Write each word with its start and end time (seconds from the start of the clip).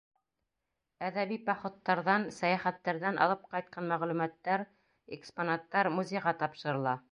Әҙәби 1.09 1.35
походтарҙан, 1.49 2.25
сәйәхәттәрҙән 2.37 3.21
алып 3.27 3.45
ҡайтҡан 3.53 3.93
мәғлүмәттәр, 3.93 4.67
экспонаттар 5.19 5.95
музейға 6.01 6.37
тапшырыла. 6.45 6.99